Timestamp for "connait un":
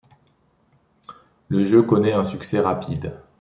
1.83-2.23